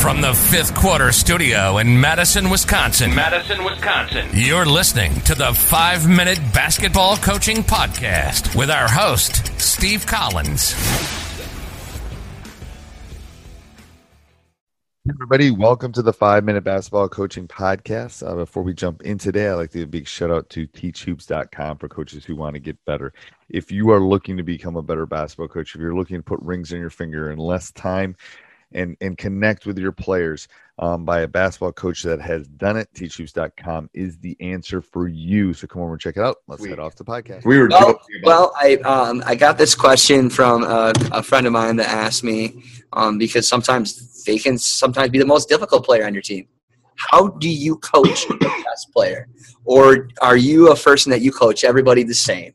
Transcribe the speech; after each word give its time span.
From 0.00 0.20
the 0.20 0.32
fifth 0.32 0.76
quarter 0.76 1.10
studio 1.10 1.78
in 1.78 2.00
Madison, 2.00 2.50
Wisconsin. 2.50 3.12
Madison, 3.12 3.64
Wisconsin. 3.64 4.28
You're 4.32 4.64
listening 4.64 5.12
to 5.22 5.34
the 5.34 5.52
five 5.52 6.08
minute 6.08 6.38
basketball 6.54 7.16
coaching 7.16 7.64
podcast 7.64 8.54
with 8.54 8.70
our 8.70 8.88
host, 8.88 9.60
Steve 9.60 10.06
Collins. 10.06 10.72
Everybody, 15.10 15.50
welcome 15.50 15.90
to 15.92 16.02
the 16.02 16.12
Five 16.12 16.44
Minute 16.44 16.64
Basketball 16.64 17.08
Coaching 17.08 17.48
Podcast. 17.48 18.26
Uh, 18.26 18.36
before 18.36 18.62
we 18.62 18.74
jump 18.74 19.02
in 19.02 19.16
today, 19.18 19.48
I'd 19.48 19.54
like 19.54 19.70
to 19.70 19.78
give 19.78 19.88
a 19.88 19.90
big 19.90 20.06
shout 20.06 20.30
out 20.30 20.48
to 20.50 20.66
teachhoops.com 20.68 21.78
for 21.78 21.88
coaches 21.88 22.24
who 22.24 22.36
want 22.36 22.54
to 22.54 22.60
get 22.60 22.76
better. 22.84 23.12
If 23.48 23.72
you 23.72 23.90
are 23.90 24.00
looking 24.00 24.36
to 24.36 24.42
become 24.42 24.76
a 24.76 24.82
better 24.82 25.06
basketball 25.06 25.48
coach, 25.48 25.74
if 25.74 25.80
you're 25.80 25.96
looking 25.96 26.18
to 26.18 26.22
put 26.22 26.40
rings 26.42 26.72
on 26.72 26.78
your 26.78 26.90
finger 26.90 27.32
in 27.32 27.38
less 27.38 27.72
time 27.72 28.16
and, 28.72 28.96
and 29.00 29.16
connect 29.16 29.66
with 29.66 29.78
your 29.78 29.92
players 29.92 30.48
um, 30.78 31.04
by 31.04 31.20
a 31.20 31.28
basketball 31.28 31.72
coach 31.72 32.02
that 32.02 32.20
has 32.20 32.46
done 32.46 32.76
it, 32.76 32.88
teachhoops.com 32.94 33.90
is 33.94 34.18
the 34.18 34.36
answer 34.40 34.80
for 34.80 35.08
you. 35.08 35.52
So 35.52 35.66
come 35.66 35.82
over 35.82 35.92
and 35.92 36.00
check 36.00 36.16
it 36.16 36.22
out. 36.22 36.36
Let's 36.46 36.64
head 36.64 36.78
off 36.78 36.94
the 36.94 37.04
podcast. 37.04 37.44
We 37.44 37.58
were 37.58 37.68
well, 37.68 37.80
joking 37.80 38.20
about 38.22 38.26
well, 38.26 38.52
I 38.56 38.76
um, 38.76 39.22
I 39.26 39.34
got 39.34 39.58
this 39.58 39.74
question 39.74 40.30
from 40.30 40.62
a, 40.64 40.92
a 41.12 41.22
friend 41.22 41.46
of 41.46 41.52
mine 41.52 41.76
that 41.76 41.88
asked 41.88 42.22
me 42.22 42.62
um, 42.92 43.18
because 43.18 43.48
sometimes 43.48 44.24
they 44.24 44.38
can 44.38 44.58
sometimes 44.58 45.10
be 45.10 45.18
the 45.18 45.26
most 45.26 45.48
difficult 45.48 45.84
player 45.84 46.06
on 46.06 46.12
your 46.12 46.22
team. 46.22 46.46
How 46.96 47.28
do 47.28 47.48
you 47.48 47.76
coach 47.76 48.26
the 48.28 48.36
best 48.64 48.92
player, 48.92 49.28
or 49.64 50.08
are 50.20 50.36
you 50.36 50.70
a 50.70 50.76
person 50.76 51.10
that 51.10 51.20
you 51.20 51.32
coach 51.32 51.64
everybody 51.64 52.02
the 52.04 52.14
same, 52.14 52.52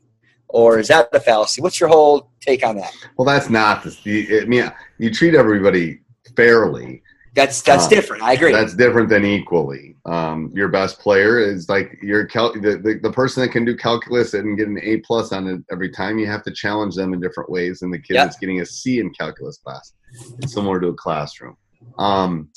or 0.48 0.78
is 0.78 0.88
that 0.88 1.08
a 1.12 1.20
fallacy? 1.20 1.60
What's 1.60 1.80
your 1.80 1.88
whole 1.88 2.30
take 2.40 2.64
on 2.64 2.76
that? 2.76 2.92
Well, 3.16 3.26
that's 3.26 3.50
not 3.50 3.82
the. 3.82 3.96
you- 4.04 4.40
I 4.40 4.44
mean, 4.44 4.70
you 4.98 5.12
treat 5.12 5.34
everybody 5.34 6.00
fairly. 6.36 7.02
That's 7.34 7.62
that's 7.62 7.86
Uh, 7.86 7.88
different. 7.88 8.22
I 8.22 8.34
agree. 8.34 8.52
That's 8.52 8.74
different 8.74 9.08
than 9.08 9.24
equally. 9.24 9.96
Um, 10.06 10.52
your 10.54 10.68
best 10.68 11.00
player 11.00 11.40
is 11.40 11.68
like 11.68 11.98
your 12.00 12.26
cal- 12.26 12.52
the, 12.52 12.76
the 12.76 13.00
the 13.02 13.10
person 13.10 13.42
that 13.42 13.48
can 13.48 13.64
do 13.64 13.76
calculus 13.76 14.34
and 14.34 14.56
get 14.56 14.68
an 14.68 14.78
A 14.82 14.98
plus 14.98 15.32
on 15.32 15.48
it 15.48 15.60
every 15.72 15.90
time. 15.90 16.18
You 16.20 16.26
have 16.28 16.44
to 16.44 16.52
challenge 16.52 16.94
them 16.94 17.12
in 17.12 17.20
different 17.20 17.50
ways 17.50 17.82
and 17.82 17.92
the 17.92 17.98
kid 17.98 18.14
Yeah. 18.14 18.24
that's 18.24 18.38
getting 18.38 18.60
a 18.60 18.66
C 18.66 19.00
in 19.00 19.10
calculus 19.10 19.58
class. 19.58 19.94
It's 20.38 20.52
similar 20.54 20.78
to 20.80 20.88
a 20.88 20.94
classroom. 20.94 21.56
Um, 21.98 22.50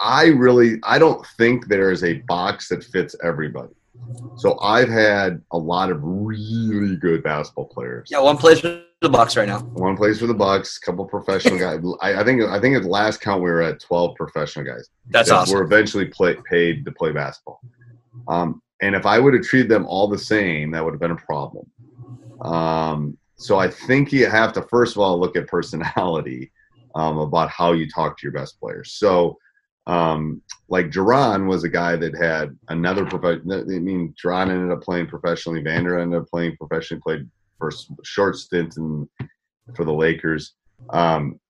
I 0.00 0.26
really 0.26 0.78
I 0.82 0.98
don't 0.98 1.24
think 1.38 1.68
there 1.68 1.90
is 1.90 2.04
a 2.04 2.14
box 2.28 2.68
that 2.68 2.84
fits 2.84 3.16
everybody. 3.24 3.72
So 4.36 4.58
I've 4.60 4.88
had 4.90 5.40
a 5.52 5.58
lot 5.58 5.90
of 5.90 6.00
really 6.02 6.96
good 6.96 7.22
basketball 7.22 7.66
players. 7.66 8.08
yeah, 8.10 8.20
one 8.20 8.36
plays 8.36 8.60
for 8.60 8.82
the 9.00 9.08
Bucks 9.08 9.36
right 9.36 9.48
now. 9.48 9.60
One 9.60 9.96
plays 9.96 10.18
for 10.18 10.26
the 10.26 10.34
Bucks, 10.34 10.78
a 10.78 10.86
couple 10.86 11.04
professional 11.04 11.58
guys. 11.58 11.80
I, 12.00 12.20
I 12.20 12.24
think 12.24 12.42
I 12.42 12.60
think 12.60 12.76
at 12.76 12.82
the 12.82 12.88
last 12.88 13.20
count 13.20 13.42
we 13.42 13.50
were 13.50 13.62
at 13.62 13.80
twelve 13.80 14.16
professional 14.16 14.64
guys 14.64 14.88
That's 15.08 15.28
that 15.28 15.36
awesome. 15.36 15.56
were 15.56 15.64
eventually 15.64 16.06
play, 16.06 16.36
paid 16.50 16.84
to 16.84 16.92
play 16.92 17.12
basketball. 17.12 17.60
Um, 18.26 18.62
and 18.82 18.94
if 18.94 19.06
I 19.06 19.18
would 19.18 19.34
have 19.34 19.42
treated 19.42 19.70
them 19.70 19.86
all 19.86 20.08
the 20.08 20.18
same, 20.18 20.70
that 20.72 20.84
would 20.84 20.92
have 20.92 21.00
been 21.00 21.12
a 21.12 21.16
problem. 21.16 21.70
Um, 22.40 23.18
so 23.36 23.58
I 23.58 23.68
think 23.68 24.12
you 24.12 24.26
have 24.26 24.52
to 24.54 24.62
first 24.62 24.96
of 24.96 25.02
all 25.02 25.18
look 25.18 25.36
at 25.36 25.46
personality 25.46 26.52
um, 26.94 27.18
about 27.18 27.50
how 27.50 27.72
you 27.72 27.88
talk 27.88 28.18
to 28.18 28.22
your 28.24 28.32
best 28.32 28.58
players. 28.58 28.92
So, 28.94 29.38
um, 29.86 30.42
like 30.68 30.90
Duran 30.90 31.46
was 31.46 31.64
a 31.64 31.68
guy 31.68 31.96
that 31.96 32.16
had 32.16 32.56
another 32.68 33.06
professional. 33.06 33.60
I 33.60 33.78
mean, 33.78 34.14
Duran 34.20 34.50
ended 34.50 34.70
up 34.70 34.82
playing 34.82 35.06
professionally. 35.06 35.62
Vander 35.62 35.98
ended 35.98 36.20
up 36.20 36.28
playing 36.28 36.56
professionally. 36.56 37.00
Played 37.00 37.28
s- 37.66 37.90
short 38.04 38.36
stint 38.36 38.76
in, 38.76 39.08
for 39.74 39.84
the 39.84 39.92
Lakers. 39.92 40.54
Um, 40.90 41.40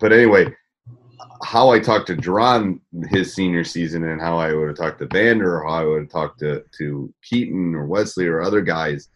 but 0.00 0.12
anyway, 0.12 0.46
how 1.44 1.70
I 1.70 1.78
talked 1.78 2.06
to 2.08 2.16
Duran 2.16 2.80
his 3.10 3.34
senior 3.34 3.64
season 3.64 4.04
and 4.04 4.20
how 4.20 4.38
I 4.38 4.52
would 4.52 4.68
have 4.68 4.76
talked 4.76 4.98
to 5.00 5.08
Vander 5.12 5.58
or 5.58 5.68
how 5.68 5.74
I 5.74 5.84
would 5.84 6.00
have 6.02 6.10
talked 6.10 6.40
to, 6.40 6.64
to 6.78 7.14
Keaton 7.22 7.74
or 7.74 7.86
Wesley 7.86 8.26
or 8.26 8.40
other 8.40 8.62
guys 8.62 9.08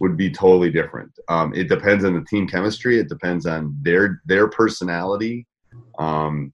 would 0.00 0.16
be 0.16 0.30
totally 0.30 0.70
different. 0.70 1.10
Um, 1.28 1.54
it 1.54 1.68
depends 1.68 2.04
on 2.04 2.14
the 2.14 2.24
team 2.24 2.46
chemistry. 2.46 2.98
It 2.98 3.08
depends 3.08 3.46
on 3.46 3.76
their 3.82 4.20
their 4.26 4.48
personality. 4.48 5.46
Um, 5.98 6.52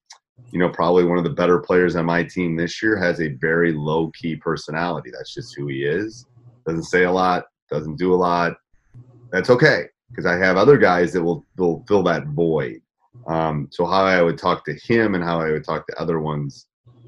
you 0.52 0.58
know, 0.58 0.68
probably 0.68 1.04
one 1.04 1.18
of 1.18 1.24
the 1.24 1.30
better 1.30 1.58
players 1.58 1.96
on 1.96 2.04
my 2.04 2.22
team 2.22 2.56
this 2.56 2.82
year 2.82 2.96
has 2.96 3.20
a 3.20 3.36
very 3.40 3.72
low 3.72 4.10
key 4.20 4.36
personality. 4.36 5.10
That's 5.10 5.34
just 5.34 5.54
who 5.56 5.68
he 5.68 5.84
is. 5.84 6.26
Doesn't 6.66 6.84
say 6.84 7.04
a 7.04 7.12
lot. 7.12 7.44
Doesn't 7.70 7.96
do 7.96 8.12
a 8.12 8.16
lot. 8.16 8.54
That's 9.32 9.50
okay 9.50 9.86
because 10.10 10.26
I 10.26 10.36
have 10.36 10.56
other 10.56 10.76
guys 10.76 11.12
that 11.12 11.22
will 11.22 11.44
will 11.56 11.84
fill 11.88 12.02
that 12.04 12.26
void. 12.28 12.80
Um, 13.26 13.68
so 13.70 13.86
how 13.86 14.04
I 14.04 14.22
would 14.22 14.38
talk 14.38 14.64
to 14.66 14.74
him 14.74 15.14
and 15.14 15.24
how 15.24 15.40
I 15.40 15.50
would 15.50 15.64
talk 15.64 15.86
to 15.86 16.00
other 16.00 16.20
ones, 16.20 16.66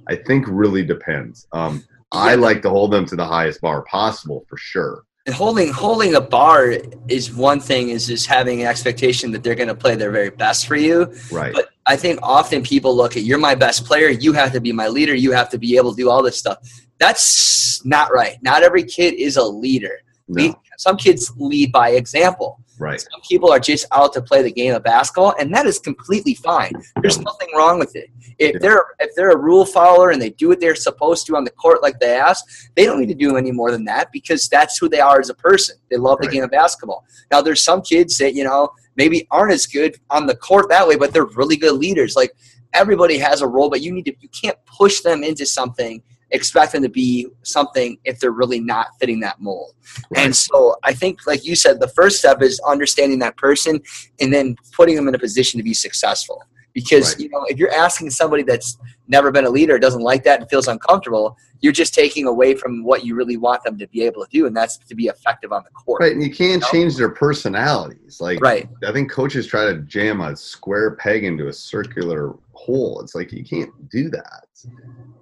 I 0.08 0.16
think 0.16 0.46
really 0.48 0.84
depends. 0.84 1.46
Um, 1.52 1.84
I 2.12 2.34
like 2.36 2.62
to 2.62 2.70
hold 2.70 2.92
them 2.92 3.06
to 3.06 3.16
the 3.16 3.24
highest 3.24 3.60
bar 3.60 3.82
possible 3.82 4.44
for 4.48 4.56
sure. 4.56 5.02
And 5.26 5.34
holding 5.34 5.72
holding 5.72 6.14
a 6.16 6.20
bar 6.20 6.74
is 7.08 7.32
one 7.32 7.58
thing. 7.58 7.88
Is 7.88 8.06
just 8.06 8.26
having 8.26 8.60
an 8.60 8.66
expectation 8.66 9.30
that 9.32 9.42
they're 9.42 9.54
going 9.54 9.68
to 9.68 9.74
play 9.74 9.96
their 9.96 10.10
very 10.10 10.30
best 10.30 10.66
for 10.66 10.76
you. 10.76 11.12
Right. 11.32 11.52
But 11.52 11.70
I 11.86 11.96
think 11.96 12.20
often 12.22 12.62
people 12.62 12.94
look 12.94 13.16
at 13.16 13.22
you're 13.22 13.38
my 13.38 13.54
best 13.54 13.86
player. 13.86 14.08
You 14.08 14.34
have 14.34 14.52
to 14.52 14.60
be 14.60 14.70
my 14.70 14.88
leader. 14.88 15.14
You 15.14 15.32
have 15.32 15.48
to 15.50 15.58
be 15.58 15.76
able 15.76 15.92
to 15.92 15.96
do 15.96 16.10
all 16.10 16.22
this 16.22 16.38
stuff. 16.38 16.58
That's 16.98 17.84
not 17.86 18.12
right. 18.12 18.36
Not 18.42 18.62
every 18.62 18.84
kid 18.84 19.14
is 19.14 19.36
a 19.36 19.44
leader. 19.44 19.98
No. 20.28 20.54
Some 20.78 20.96
kids 20.96 21.32
lead 21.36 21.72
by 21.72 21.90
example. 21.90 22.60
Right. 22.78 23.00
Some 23.00 23.20
people 23.28 23.52
are 23.52 23.60
just 23.60 23.86
out 23.92 24.12
to 24.14 24.22
play 24.22 24.42
the 24.42 24.50
game 24.50 24.74
of 24.74 24.82
basketball, 24.82 25.34
and 25.38 25.54
that 25.54 25.64
is 25.66 25.78
completely 25.78 26.34
fine. 26.34 26.72
There's 27.02 27.20
nothing 27.20 27.48
wrong 27.56 27.78
with 27.78 27.94
it. 27.94 28.10
If 28.38 28.54
Yeah. 28.54 28.58
they're 28.60 28.84
if 28.98 29.10
they're 29.14 29.30
a 29.30 29.36
rule 29.38 29.64
follower 29.64 30.10
and 30.10 30.20
they 30.20 30.30
do 30.30 30.48
what 30.48 30.58
they're 30.60 30.74
supposed 30.74 31.26
to 31.26 31.36
on 31.36 31.44
the 31.44 31.50
court 31.52 31.82
like 31.82 32.00
they 32.00 32.14
ask, 32.16 32.44
they 32.74 32.84
don't 32.84 32.98
need 32.98 33.08
to 33.10 33.14
do 33.14 33.36
any 33.36 33.52
more 33.52 33.70
than 33.70 33.84
that 33.84 34.08
because 34.12 34.48
that's 34.48 34.76
who 34.78 34.88
they 34.88 34.98
are 35.00 35.20
as 35.20 35.30
a 35.30 35.34
person. 35.34 35.76
They 35.90 35.96
love 35.96 36.18
the 36.20 36.26
Right. 36.26 36.34
game 36.34 36.42
of 36.44 36.50
basketball. 36.50 37.04
Now 37.30 37.40
there's 37.40 37.62
some 37.62 37.80
kids 37.80 38.18
that, 38.18 38.34
you 38.34 38.42
know, 38.42 38.70
maybe 38.96 39.26
aren't 39.30 39.52
as 39.52 39.66
good 39.66 39.96
on 40.10 40.26
the 40.26 40.34
court 40.36 40.68
that 40.70 40.86
way, 40.88 40.96
but 40.96 41.12
they're 41.12 41.26
really 41.26 41.56
good 41.56 41.74
leaders. 41.74 42.16
Like 42.16 42.32
everybody 42.72 43.18
has 43.18 43.40
a 43.40 43.46
role, 43.46 43.70
but 43.70 43.82
you 43.82 43.92
need 43.92 44.04
to 44.06 44.14
you 44.20 44.28
can't 44.30 44.58
push 44.66 45.00
them 45.00 45.22
into 45.22 45.46
something 45.46 46.02
expect 46.34 46.72
them 46.72 46.82
to 46.82 46.88
be 46.88 47.28
something 47.42 47.96
if 48.04 48.18
they're 48.18 48.32
really 48.32 48.60
not 48.60 48.88
fitting 49.00 49.20
that 49.20 49.40
mold. 49.40 49.72
And 50.16 50.34
so 50.34 50.76
I 50.82 50.92
think, 50.92 51.26
like 51.26 51.44
you 51.46 51.54
said, 51.54 51.80
the 51.80 51.88
first 51.88 52.18
step 52.18 52.42
is 52.42 52.60
understanding 52.66 53.20
that 53.20 53.36
person 53.36 53.80
and 54.20 54.34
then 54.34 54.56
putting 54.72 54.96
them 54.96 55.08
in 55.08 55.14
a 55.14 55.18
position 55.18 55.58
to 55.58 55.64
be 55.64 55.72
successful. 55.74 56.42
Because 56.74 57.12
Right. 57.12 57.20
you 57.20 57.28
know, 57.28 57.44
if 57.48 57.56
you're 57.56 57.72
asking 57.72 58.10
somebody 58.10 58.42
that's 58.42 58.76
never 59.06 59.30
been 59.30 59.44
a 59.44 59.50
leader, 59.50 59.78
doesn't 59.78 60.02
like 60.02 60.24
that, 60.24 60.40
and 60.40 60.50
feels 60.50 60.66
uncomfortable, 60.66 61.36
you're 61.60 61.72
just 61.72 61.94
taking 61.94 62.26
away 62.26 62.56
from 62.56 62.82
what 62.82 63.04
you 63.04 63.14
really 63.14 63.36
want 63.36 63.62
them 63.62 63.78
to 63.78 63.86
be 63.86 64.02
able 64.02 64.24
to 64.24 64.30
do, 64.32 64.46
and 64.46 64.56
that's 64.56 64.76
to 64.78 64.94
be 64.96 65.06
effective 65.06 65.52
on 65.52 65.62
the 65.62 65.70
court. 65.70 66.02
Right, 66.02 66.12
and 66.12 66.20
you 66.20 66.34
can't 66.34 66.60
know? 66.62 66.68
change 66.72 66.96
their 66.96 67.10
personalities. 67.10 68.20
Like, 68.20 68.40
Right. 68.40 68.68
I 68.84 68.90
think 68.90 69.08
coaches 69.08 69.46
try 69.46 69.66
to 69.66 69.76
jam 69.82 70.20
a 70.20 70.34
square 70.34 70.96
peg 70.96 71.22
into 71.22 71.46
a 71.46 71.52
circular 71.52 72.34
hole. 72.54 73.00
It's 73.00 73.14
like 73.14 73.30
you 73.30 73.44
can't 73.44 73.70
do 73.88 74.10
that. 74.10 74.46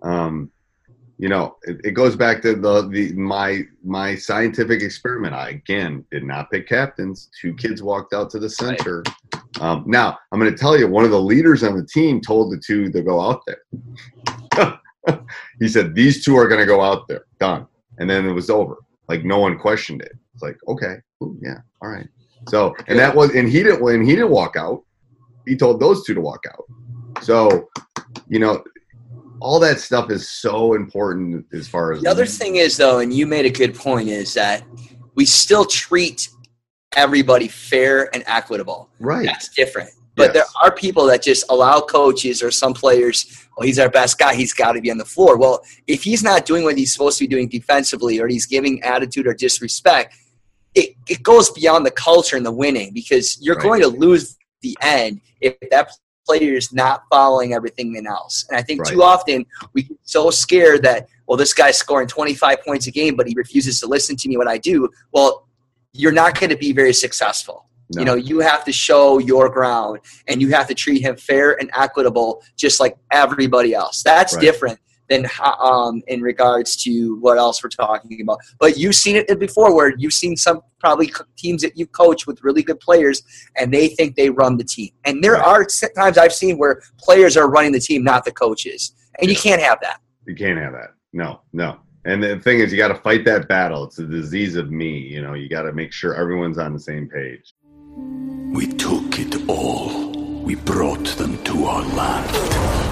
Um, 0.03 0.51
you 1.23 1.29
know, 1.29 1.57
it, 1.63 1.81
it 1.85 1.91
goes 1.93 2.17
back 2.17 2.43
to 2.43 2.57
the 2.57 2.89
the 2.89 3.13
my 3.13 3.63
my 3.85 4.17
scientific 4.17 4.83
experiment. 4.83 5.35
I 5.35 5.51
again 5.51 6.05
did 6.11 6.25
not 6.25 6.51
pick 6.51 6.67
captains. 6.67 7.31
Two 7.41 7.55
kids 7.55 7.81
walked 7.81 8.13
out 8.13 8.29
to 8.31 8.41
the 8.41 8.51
center. 8.51 9.05
Um, 9.61 9.85
now 9.87 10.19
I'm 10.33 10.41
going 10.41 10.51
to 10.51 10.59
tell 10.59 10.77
you, 10.77 10.89
one 10.89 11.05
of 11.05 11.13
the 11.13 11.21
leaders 11.21 11.63
on 11.63 11.77
the 11.77 11.87
team 11.87 12.21
told 12.21 12.53
the 12.53 12.59
two 12.59 12.91
to 12.91 13.03
go 13.03 13.21
out 13.21 13.41
there. 13.47 14.81
he 15.61 15.69
said, 15.69 15.95
"These 15.95 16.25
two 16.25 16.37
are 16.37 16.49
going 16.49 16.59
to 16.59 16.67
go 16.67 16.81
out 16.81 17.07
there." 17.07 17.27
Done, 17.39 17.69
and 18.01 18.11
then 18.11 18.27
it 18.27 18.33
was 18.33 18.51
over. 18.51 18.79
Like 19.07 19.25
no 19.25 19.39
one 19.39 19.61
questioned 19.61 20.03
it. 20.03 20.19
It's 20.35 20.43
like, 20.43 20.59
okay, 20.67 20.97
ooh, 21.23 21.39
yeah, 21.41 21.59
all 21.83 21.89
right. 21.89 22.09
So, 22.49 22.75
and 22.89 22.99
that 22.99 23.15
was, 23.15 23.33
and 23.33 23.49
he 23.49 23.63
didn't. 23.63 23.81
When 23.81 24.05
he 24.05 24.17
didn't 24.17 24.31
walk 24.31 24.57
out, 24.57 24.83
he 25.47 25.57
told 25.57 25.79
those 25.79 26.05
two 26.05 26.15
to 26.15 26.21
walk 26.21 26.43
out. 26.51 26.65
So, 27.23 27.69
you 28.27 28.41
know, 28.41 28.65
all 29.43 29.59
that 29.61 29.81
stuff 29.81 30.11
is 30.11 30.29
so 30.29 30.75
important 30.75 31.47
as 31.53 31.69
far 31.69 31.93
as 31.93 32.01
The 32.03 32.11
other 32.11 32.27
thing 32.27 32.57
is, 32.57 32.77
though, 32.77 33.01
and 33.01 33.13
you 33.13 33.27
made 33.27 33.45
a 33.45 33.51
good 33.51 33.75
point, 33.75 34.09
is 34.09 34.35
that 34.35 34.63
we 35.15 35.25
still 35.25 35.65
treat 35.65 36.29
everybody 36.97 37.49
fair 37.49 38.15
and 38.15 38.23
equitable. 38.27 38.89
right. 39.01 39.27
That's 39.27 39.49
different. 39.49 39.91
But 40.15 40.35
there 40.35 40.45
are 40.63 40.71
people 40.71 41.07
that 41.07 41.23
just 41.23 41.45
allow 41.49 41.81
coaches 41.81 42.43
or 42.43 42.51
some 42.51 42.75
players, 42.75 43.47
well, 43.57 43.67
he's 43.67 43.79
our 43.79 43.89
best 43.89 44.19
guy. 44.19 44.35
He's 44.35 44.53
got 44.53 44.73
to 44.73 44.81
be 44.83 44.91
on 44.91 44.99
the 44.99 45.07
floor. 45.07 45.39
Well, 45.39 45.65
if 45.87 46.03
he's 46.03 46.23
not 46.23 46.45
doing 46.45 46.65
what 46.65 46.77
he's 46.77 46.93
supposed 46.93 47.19
to 47.19 47.25
be 47.25 47.29
doing 47.29 47.49
defensively 47.49 48.21
or 48.21 48.29
he's 48.29 48.45
giving 48.45 48.83
attitude 48.83 49.27
or 49.27 49.33
disrespect, 49.33 50.15
it, 50.75 50.95
it 51.09 51.23
goes 51.23 51.51
beyond 51.51 51.87
the 51.87 51.91
culture 51.91 52.37
and 52.37 52.45
the 52.45 52.53
winning 52.53 52.93
because 52.93 53.41
you're 53.41 53.57
Right. 53.57 53.63
going 53.63 53.81
to 53.81 53.89
lose 53.89 54.37
the 54.61 54.77
end 54.83 55.21
if 55.41 55.55
that 55.71 55.91
player 56.27 56.55
is 56.55 56.73
not 56.73 57.03
following 57.11 57.53
everything 57.55 58.03
else. 58.07 58.45
And 58.49 58.59
I 58.59 58.63
think 58.63 58.87
too 58.87 59.03
often 59.03 59.45
we 59.73 59.83
get 59.85 59.99
so 60.05 60.31
scared 60.31 60.83
that, 60.83 61.09
well, 61.27 61.37
this 61.37 61.53
guy's 61.55 61.79
scoring 61.79 62.09
25 62.09 62.63
points 62.65 62.87
a 62.87 62.91
game, 62.91 63.17
but 63.17 63.27
he 63.27 63.35
refuses 63.37 63.81
to 63.81 63.87
listen 63.87 64.17
to 64.17 64.29
me 64.29 64.37
what 64.37 64.49
I 64.49 64.59
do. 64.59 64.89
Well, 65.13 65.47
you're 65.93 66.13
not 66.13 66.39
going 66.39 66.51
to 66.51 66.57
be 66.57 66.73
very 66.73 66.93
successful. 66.93 67.67
You 67.95 68.07
know, 68.07 68.15
you 68.15 68.41
have 68.41 68.65
to 68.65 68.73
show 68.73 69.19
your 69.19 69.51
ground 69.51 70.01
and 70.27 70.41
you 70.41 70.49
have 70.49 70.67
to 70.69 70.75
treat 70.75 71.03
him 71.03 71.15
fair 71.17 71.61
and 71.61 71.71
equitable, 71.77 72.43
just 72.57 72.81
like 72.81 72.97
everybody 73.11 73.75
else. 73.75 74.03
That's 74.03 74.33
Right. 74.33 74.41
different 74.41 74.79
than 75.13 75.27
um, 75.61 76.03
in 76.07 76.21
regards 76.21 76.77
to 76.85 77.17
what 77.21 77.39
else 77.39 77.63
we're 77.63 77.71
talking 77.71 78.21
about. 78.21 78.39
But 78.59 78.79
you've 78.79 78.95
seen 78.95 79.17
it 79.17 79.39
before, 79.39 79.75
where 79.75 79.95
you've 79.97 80.13
seen 80.13 80.37
some 80.37 80.61
probably 80.79 81.13
teams 81.37 81.63
that 81.63 81.77
you 81.77 81.87
coach 81.87 82.27
with 82.27 82.43
really 82.43 82.63
good 82.63 82.81
players, 82.81 83.23
and 83.57 83.73
they 83.73 83.89
think 83.89 84.17
they 84.17 84.31
run 84.31 84.57
the 84.57 84.65
team. 84.65 84.91
And 85.05 85.23
there 85.23 85.33
Right. 85.33 85.47
are 85.47 85.67
times 85.97 86.19
I've 86.19 86.33
seen 86.33 86.59
where 86.59 86.81
players 86.99 87.37
are 87.37 87.49
running 87.49 87.73
the 87.73 87.81
team, 87.81 88.03
not 88.03 88.25
the 88.25 88.33
coaches, 88.33 88.93
and 89.19 89.31
you 89.31 89.37
can't 89.37 89.63
have 89.63 89.79
that. 89.83 90.01
You 90.27 90.35
can't 90.35 90.59
have 90.59 90.73
that. 90.73 90.91
No, 91.13 91.41
no. 91.53 91.79
And 92.05 92.23
the 92.23 92.39
thing 92.41 92.59
is, 92.61 92.73
you 92.73 92.79
got 92.79 92.89
to 92.89 93.01
fight 93.09 93.25
that 93.27 93.49
battle. 93.49 93.85
It's 93.85 93.99
a 93.99 94.07
disease 94.07 94.57
of 94.57 94.71
me. 94.73 94.99
You 94.99 95.23
know, 95.23 95.35
you 95.35 95.49
got 95.49 95.63
to 95.63 95.73
make 95.73 95.93
sure 95.93 96.15
everyone's 96.15 96.59
on 96.59 96.73
the 96.73 96.81
same 96.81 97.09
page. 97.09 97.55
We 98.59 98.67
took 98.67 99.19
it 99.19 99.49
all. 99.49 100.11
We 100.43 100.57
brought 100.57 101.07
them 101.21 101.43
to 101.45 101.65
our 101.67 101.85
land. 101.95 102.92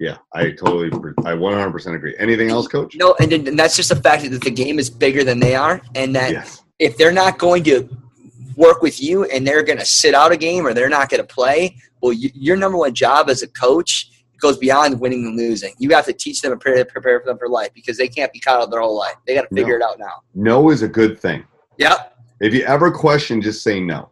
yeah, 0.00 0.18
I 0.32 0.50
totally, 0.52 0.88
I 1.24 1.32
100% 1.34 1.94
agree. 1.94 2.14
Anything 2.18 2.50
else, 2.50 2.68
Coach? 2.68 2.94
No, 2.96 3.14
and, 3.20 3.32
and 3.32 3.58
that's 3.58 3.76
just 3.76 3.88
the 3.88 3.96
fact 3.96 4.28
that 4.30 4.40
the 4.42 4.50
game 4.50 4.78
is 4.78 4.88
bigger 4.90 5.24
than 5.24 5.40
they 5.40 5.54
are, 5.54 5.80
and 5.94 6.14
that 6.14 6.30
Yes. 6.32 6.62
if 6.78 6.96
they're 6.96 7.12
not 7.12 7.38
going 7.38 7.64
to 7.64 7.88
work 8.56 8.82
with 8.82 9.00
you 9.00 9.24
and 9.24 9.46
they're 9.46 9.62
going 9.62 9.78
to 9.78 9.86
sit 9.86 10.14
out 10.14 10.32
a 10.32 10.36
game 10.36 10.66
or 10.66 10.74
they're 10.74 10.88
not 10.88 11.08
going 11.08 11.20
to 11.20 11.26
play, 11.34 11.76
well, 12.00 12.12
you, 12.12 12.30
your 12.34 12.56
number 12.56 12.76
one 12.78 12.92
job 12.94 13.28
as 13.30 13.42
a 13.42 13.48
coach 13.48 14.10
goes 14.40 14.56
beyond 14.56 14.98
winning 15.00 15.26
and 15.26 15.36
losing. 15.36 15.72
You 15.78 15.90
have 15.90 16.04
to 16.06 16.12
teach 16.12 16.40
them 16.42 16.52
and 16.52 16.60
prepare, 16.60 16.84
prepare 16.84 17.20
for 17.20 17.26
them 17.26 17.38
for 17.38 17.48
life 17.48 17.70
because 17.74 17.96
they 17.96 18.08
can't 18.08 18.32
be 18.32 18.38
caught 18.40 18.60
out 18.60 18.70
their 18.70 18.80
whole 18.80 18.96
life. 18.96 19.14
They 19.26 19.34
got 19.34 19.48
to 19.48 19.54
figure 19.54 19.78
No. 19.78 19.86
it 19.86 19.90
out 19.90 19.98
now. 19.98 20.22
No 20.34 20.70
is 20.70 20.82
a 20.82 20.88
good 20.88 21.18
thing. 21.20 21.44
Yep. 21.78 22.16
If 22.40 22.54
you 22.54 22.62
ever 22.62 22.90
question, 22.92 23.40
just 23.42 23.62
say 23.64 23.80
no. 23.80 24.10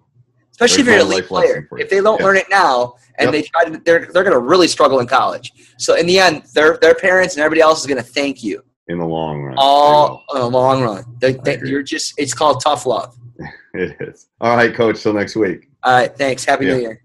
Especially 0.58 0.80
if 0.82 0.86
you're 0.86 0.96
an 1.00 1.08
my 1.08 1.12
elite 1.16 1.26
player. 1.26 1.68
If 1.78 1.90
they 1.90 2.00
don't 2.00 2.18
Yeah. 2.18 2.24
learn 2.26 2.36
it 2.38 2.46
now 2.50 2.94
and 3.18 3.26
Yep. 3.26 3.32
they 3.32 3.42
try 3.42 3.64
to, 3.66 3.78
they're 3.84 4.06
they're 4.12 4.24
going 4.24 4.32
to 4.34 4.38
really 4.40 4.68
struggle 4.68 5.00
in 5.00 5.06
college. 5.06 5.52
So 5.78 5.94
in 5.96 6.06
the 6.06 6.18
end, 6.18 6.44
their 6.54 6.78
their 6.78 6.94
parents 6.94 7.34
and 7.34 7.42
everybody 7.42 7.60
else 7.60 7.80
is 7.80 7.86
going 7.86 7.98
to 8.02 8.02
thank 8.02 8.42
you 8.42 8.62
In 8.88 8.98
the 8.98 9.04
long 9.04 9.42
run. 9.42 9.54
all 9.58 10.24
in 10.34 10.40
the 10.40 10.48
long 10.50 10.82
run. 10.82 11.04
They, 11.20 11.32
they, 11.32 11.58
you're 11.64 11.82
just 11.82 12.14
it's 12.18 12.32
called 12.32 12.62
tough 12.62 12.86
love. 12.86 13.14
It 13.74 13.94
is. 14.00 14.28
All 14.40 14.56
right, 14.56 14.74
Coach. 14.74 15.02
Till 15.02 15.12
next 15.12 15.36
week. 15.36 15.68
All 15.82 15.92
right, 15.92 16.16
thanks. 16.16 16.46
Happy 16.46 16.64
Yeah. 16.64 16.74
New 16.76 16.80
Year. 16.80 17.02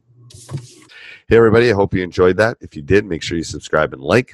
Hey, 1.28 1.36
everybody. 1.36 1.70
I 1.70 1.76
hope 1.76 1.94
you 1.94 2.02
enjoyed 2.02 2.38
that. 2.38 2.56
If 2.62 2.78
you 2.78 2.82
did, 2.82 3.04
make 3.06 3.22
sure 3.22 3.38
you 3.38 3.44
subscribe 3.44 3.92
and 3.94 4.02
like. 4.02 4.34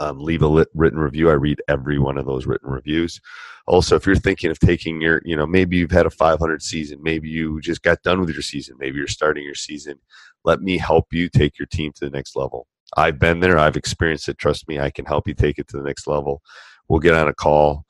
Um, 0.00 0.18
leave 0.18 0.42
a 0.42 0.46
lit, 0.46 0.68
written 0.74 0.98
review. 0.98 1.30
I 1.30 1.34
read 1.34 1.62
every 1.68 1.98
one 1.98 2.18
of 2.18 2.26
those 2.26 2.46
written 2.46 2.70
reviews. 2.70 3.20
Also, 3.66 3.94
if 3.94 4.06
you're 4.06 4.16
thinking 4.16 4.50
of 4.50 4.58
taking 4.58 5.00
your, 5.00 5.20
you 5.24 5.36
know, 5.36 5.46
maybe 5.46 5.76
you've 5.76 5.90
had 5.90 6.06
a 6.06 6.10
500 6.10 6.62
season, 6.62 7.00
maybe 7.02 7.28
you 7.28 7.60
just 7.60 7.82
got 7.82 8.02
done 8.02 8.20
with 8.20 8.30
your 8.30 8.42
season, 8.42 8.76
maybe 8.78 8.98
you're 8.98 9.06
starting 9.06 9.44
your 9.44 9.54
season, 9.54 9.98
let 10.44 10.60
me 10.60 10.78
help 10.78 11.12
you 11.12 11.28
take 11.28 11.58
your 11.58 11.66
team 11.66 11.92
to 11.92 12.04
the 12.04 12.10
next 12.10 12.34
level. 12.34 12.66
I've 12.96 13.18
been 13.18 13.40
there, 13.40 13.58
I've 13.58 13.76
experienced 13.76 14.28
it. 14.28 14.38
Trust 14.38 14.68
me, 14.68 14.78
I 14.78 14.90
can 14.90 15.04
help 15.04 15.28
you 15.28 15.34
take 15.34 15.58
it 15.58 15.68
to 15.68 15.76
the 15.76 15.84
next 15.84 16.06
level. 16.06 16.42
We'll 16.88 17.00
get 17.00 17.14
on 17.14 17.28
a 17.28 17.34
call. 17.34 17.84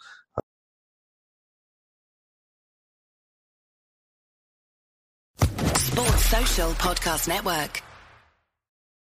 Sports 5.75 6.27
Social 6.27 6.71
Podcast 6.73 7.29
Network. 7.29 7.83